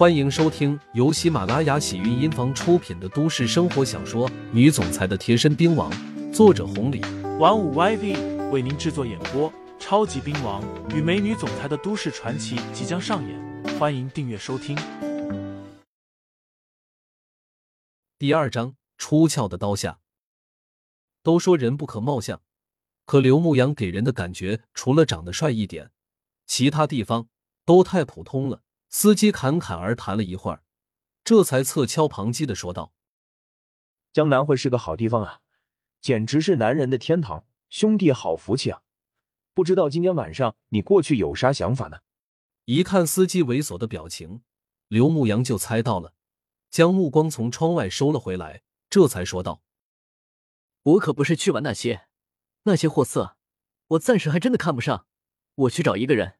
[0.00, 5.92] 欢迎收听由喜马拉雅喜韵音房出品的都市生活小说《女总裁的贴身兵王》，
[6.32, 7.02] 作者红礼，
[7.38, 9.52] 玩五 YV 为您制作演播。
[9.78, 14.74] 超级兵王与美女总裁的都市传奇即将上演，欢迎订阅收听。
[18.18, 19.98] 第二章：出鞘的刀下。
[21.22, 22.40] 都说人不可貌相，
[23.04, 25.90] 可刘牧阳给人的感觉，除了长得帅一点，
[26.46, 27.28] 其他地方
[27.66, 28.62] 都太普通了。
[28.92, 30.64] 司机侃侃而谈了一会儿，
[31.22, 32.92] 这才侧敲旁击的说道
[34.12, 35.40] ：“江南会是个好地方啊，
[36.00, 38.82] 简直是男人的天堂，兄弟好福气啊！
[39.54, 42.00] 不知道今天晚上你过去有啥想法呢？”
[42.66, 44.42] 一看司机猥琐的表情，
[44.88, 46.14] 刘牧阳就猜到了，
[46.68, 49.62] 将目光从窗外收了回来，这才说道
[50.82, 52.08] ：“我可不是去玩那些，
[52.64, 53.36] 那些货色，
[53.86, 55.06] 我暂时还真的看不上。
[55.54, 56.38] 我去找一个人。”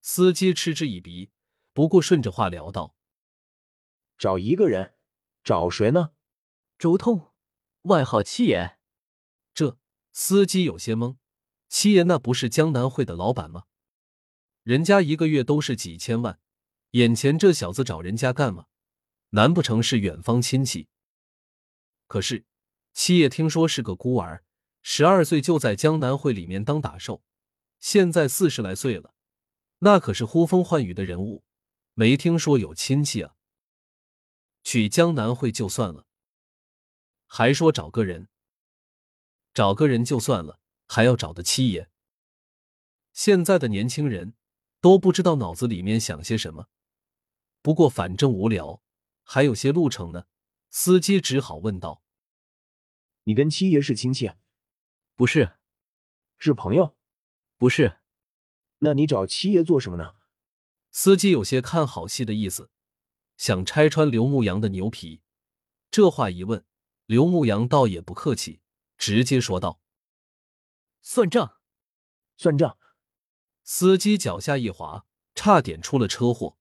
[0.00, 1.32] 司机嗤之以鼻。
[1.72, 2.94] 不过顺着话聊道
[4.18, 4.94] ：“找一个人，
[5.42, 6.12] 找谁呢？
[6.78, 7.32] 周通，
[7.82, 8.78] 外号七爷。”
[9.54, 9.78] 这
[10.12, 11.16] 司机有些懵。
[11.68, 13.64] 七爷那不是江南会的老板吗？
[14.62, 16.38] 人家一个月都是几千万，
[16.90, 18.66] 眼前这小子找人家干嘛？
[19.30, 20.88] 难不成是远方亲戚？
[22.06, 22.44] 可是
[22.92, 24.44] 七爷听说是个孤儿，
[24.82, 27.22] 十二岁就在江南会里面当打手，
[27.80, 29.14] 现在四十来岁了，
[29.78, 31.42] 那可是呼风唤雨的人物。
[31.94, 33.36] 没听说有亲戚啊，
[34.62, 36.06] 去江南会就算了，
[37.26, 38.28] 还说找个人，
[39.52, 41.90] 找个人就算了，还要找的七爷。
[43.12, 44.34] 现在的年轻人
[44.80, 46.68] 都不知道脑子里面想些什么。
[47.60, 48.82] 不过反正无聊，
[49.22, 50.24] 还有些路程呢，
[50.70, 52.02] 司机只好问道
[53.24, 54.30] ：“你跟七爷是亲戚？
[55.14, 55.58] 不是，
[56.38, 56.96] 是朋友？
[57.58, 57.98] 不是。
[58.78, 60.14] 那你找七爷做什么呢？”
[60.94, 62.70] 司机有些看好戏的意思，
[63.38, 65.22] 想拆穿刘牧阳的牛皮。
[65.90, 66.64] 这话一问，
[67.06, 68.60] 刘牧阳倒也不客气，
[68.98, 69.80] 直接说道
[71.00, 71.56] ：“算账，
[72.36, 72.78] 算账。”
[73.64, 76.58] 司机脚下一滑，差点出了车祸。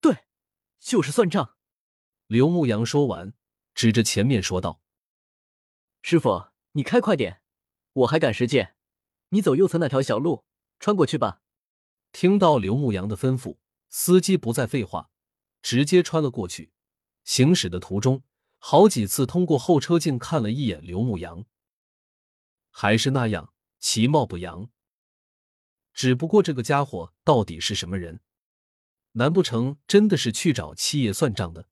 [0.00, 0.26] 对，
[0.78, 1.56] 就是算账。
[2.26, 3.32] 刘牧阳说完，
[3.74, 4.82] 指着前面说道
[6.02, 7.40] ：“师傅，你开快点，
[7.92, 8.76] 我还赶时间。
[9.30, 10.44] 你走右侧那条小路，
[10.78, 11.40] 穿过去吧。”
[12.18, 13.58] 听到刘牧阳的吩咐，
[13.90, 15.10] 司机不再废话，
[15.60, 16.72] 直接穿了过去。
[17.24, 18.22] 行驶的途中，
[18.56, 21.44] 好几次通过后车镜看了一眼刘牧阳，
[22.70, 24.70] 还是那样其貌不扬。
[25.92, 28.22] 只不过这个家伙到底是什么人？
[29.12, 31.68] 难不成真的是去找七爷算账的？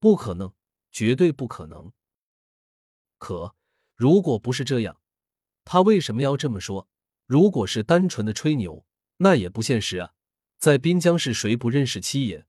[0.00, 0.54] 不可能，
[0.90, 1.92] 绝对不可能。
[3.18, 3.54] 可
[3.94, 4.98] 如果不是这样，
[5.66, 6.88] 他为什么要这么说？
[7.26, 8.86] 如果是单纯的吹牛？
[9.18, 10.14] 那也不现实啊！
[10.58, 12.46] 在滨江市，谁不认识七爷？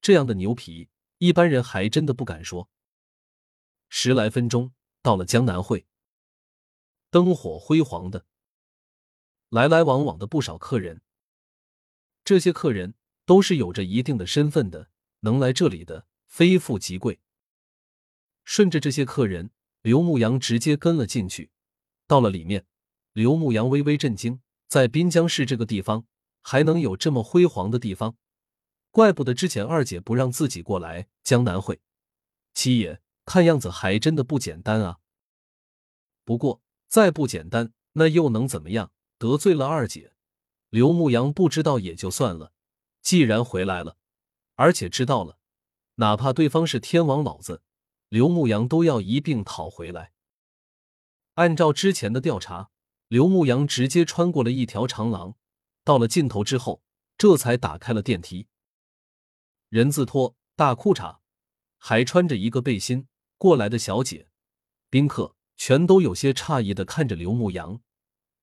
[0.00, 2.70] 这样的牛皮，一般人还真的不敢说。
[3.88, 5.86] 十来分钟到了江南会，
[7.10, 8.26] 灯火辉煌的，
[9.48, 11.02] 来来往往的不少客人。
[12.24, 14.90] 这些客人都是有着一定的身份的，
[15.20, 17.20] 能来这里的非富即贵。
[18.44, 19.50] 顺着这些客人，
[19.82, 21.50] 刘牧阳直接跟了进去。
[22.06, 22.66] 到了里面，
[23.12, 24.40] 刘牧阳微微震惊。
[24.68, 26.04] 在滨江市这个地方，
[26.42, 28.16] 还能有这么辉煌的地方，
[28.90, 31.80] 怪不得之前二姐不让自己过来江南会。
[32.52, 34.98] 七爷看样子还真的不简单啊。
[36.22, 38.92] 不过再不简单，那又能怎么样？
[39.16, 40.12] 得罪了二姐，
[40.68, 42.52] 刘牧阳不知道也就算了。
[43.00, 43.96] 既然回来了，
[44.56, 45.38] 而且知道了，
[45.94, 47.62] 哪怕对方是天王老子，
[48.10, 50.12] 刘牧阳都要一并讨回来。
[51.34, 52.70] 按照之前的调查。
[53.08, 55.34] 刘牧阳直接穿过了一条长廊，
[55.82, 56.82] 到了尽头之后，
[57.16, 58.46] 这才打开了电梯。
[59.70, 61.18] 人字拖、大裤衩，
[61.78, 63.08] 还穿着一个背心
[63.38, 64.28] 过来的小姐、
[64.90, 67.80] 宾客，全都有些诧异的看着刘牧阳。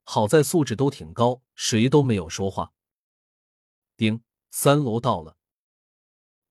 [0.03, 2.74] 好在素质都挺高，谁都没有说话。
[3.96, 5.38] 丁，三楼到了，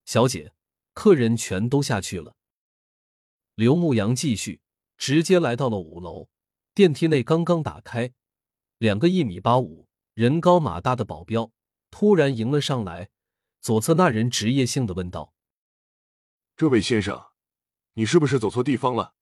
[0.04, 0.52] 小姐，
[0.92, 2.36] 客人全都下去了。
[3.56, 4.60] 刘牧阳继续，
[4.96, 6.28] 直接来到了五楼。
[6.74, 8.12] 电梯内刚刚打开，
[8.78, 11.52] 两个一米八五、人高马大的保镖
[11.88, 13.10] 突然迎了上来。
[13.60, 15.32] 左侧那人职业性的问道
[16.56, 17.26] ：“这位先生，
[17.92, 19.14] 你是不是走错地方了？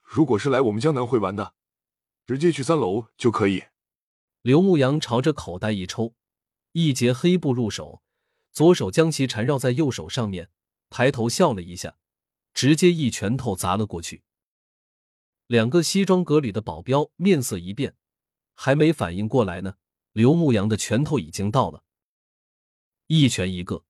[0.00, 1.54] 如果是来我们江南会玩的，
[2.24, 3.64] 直接去三楼就可以。”
[4.42, 6.14] 刘牧阳朝着口袋一抽，
[6.70, 8.00] 一截黑布入手，
[8.52, 10.50] 左手将其缠绕在右手上面，
[10.88, 11.96] 抬头笑了一下，
[12.54, 14.22] 直接一拳头砸了过去。
[15.52, 17.94] 两个西装革履的保镖面色一变，
[18.54, 19.74] 还没反应过来呢，
[20.12, 21.84] 刘牧阳的拳头已经到了，
[23.06, 23.84] 一拳一个。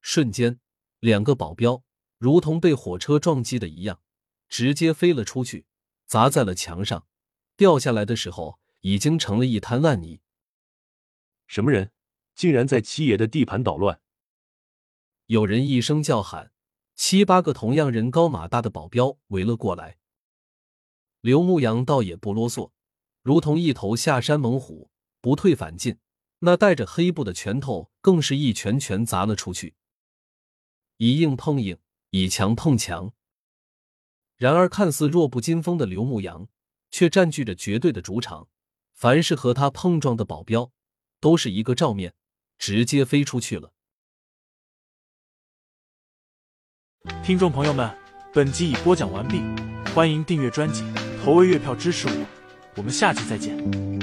[0.00, 0.60] 瞬间，
[1.00, 1.82] 两个保镖
[2.16, 4.00] 如同被火车撞击的一样，
[4.48, 5.66] 直接飞了出去，
[6.06, 7.08] 砸在了墙上。
[7.56, 10.20] 掉下来的时候，已经成了一滩烂泥。
[11.48, 11.90] 什么人
[12.36, 14.00] 竟然在七爷的地盘捣乱？
[15.26, 16.52] 有人一声叫喊，
[16.94, 19.98] 七八个同样人高马大的保镖围了过来。
[21.26, 22.70] 刘牧阳倒也不啰嗦，
[23.20, 25.98] 如同一头下山猛虎，不退反进。
[26.38, 29.74] 那带着黑布的拳头更是一拳拳砸了出去，
[30.98, 31.78] 以硬碰硬，
[32.10, 33.12] 以强碰强。
[34.36, 36.46] 然而，看似弱不禁风的刘牧阳，
[36.92, 38.46] 却占据着绝对的主场。
[38.92, 40.70] 凡是和他碰撞的保镖，
[41.18, 42.14] 都是一个照面，
[42.56, 43.72] 直接飞出去了。
[47.24, 47.92] 听众朋友们，
[48.32, 49.40] 本集已播讲完毕，
[49.92, 50.84] 欢迎订阅专辑。
[51.26, 52.12] 投喂月票支持我，
[52.76, 53.95] 我们下期再见。